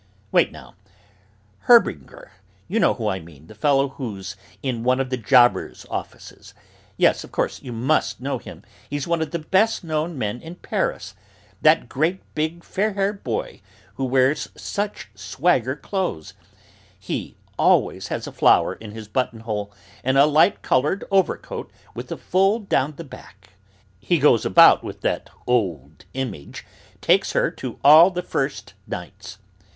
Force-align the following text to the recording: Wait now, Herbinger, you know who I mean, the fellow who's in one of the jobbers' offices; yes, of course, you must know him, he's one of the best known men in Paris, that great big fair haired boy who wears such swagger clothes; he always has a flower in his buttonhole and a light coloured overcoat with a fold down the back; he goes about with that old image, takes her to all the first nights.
Wait 0.31 0.51
now, 0.51 0.73
Herbinger, 1.67 2.31
you 2.67 2.79
know 2.79 2.95
who 2.95 3.07
I 3.07 3.19
mean, 3.19 3.45
the 3.45 3.53
fellow 3.53 3.89
who's 3.89 4.35
in 4.63 4.81
one 4.83 4.99
of 4.99 5.11
the 5.11 5.15
jobbers' 5.17 5.85
offices; 5.91 6.55
yes, 6.97 7.23
of 7.23 7.31
course, 7.31 7.61
you 7.61 7.71
must 7.71 8.19
know 8.19 8.39
him, 8.39 8.63
he's 8.89 9.07
one 9.07 9.21
of 9.21 9.29
the 9.29 9.37
best 9.37 9.83
known 9.83 10.17
men 10.17 10.41
in 10.41 10.55
Paris, 10.55 11.13
that 11.61 11.87
great 11.87 12.23
big 12.33 12.63
fair 12.63 12.93
haired 12.93 13.23
boy 13.23 13.61
who 13.93 14.05
wears 14.05 14.49
such 14.57 15.09
swagger 15.13 15.75
clothes; 15.75 16.33
he 16.99 17.35
always 17.59 18.07
has 18.07 18.25
a 18.25 18.31
flower 18.31 18.73
in 18.73 18.93
his 18.93 19.07
buttonhole 19.07 19.71
and 20.03 20.17
a 20.17 20.25
light 20.25 20.63
coloured 20.63 21.03
overcoat 21.11 21.69
with 21.93 22.11
a 22.11 22.17
fold 22.17 22.67
down 22.67 22.95
the 22.95 23.03
back; 23.03 23.51
he 23.99 24.17
goes 24.17 24.47
about 24.47 24.83
with 24.83 25.01
that 25.01 25.29
old 25.45 26.05
image, 26.15 26.65
takes 27.01 27.33
her 27.33 27.51
to 27.51 27.77
all 27.83 28.09
the 28.09 28.23
first 28.23 28.73
nights. 28.87 29.37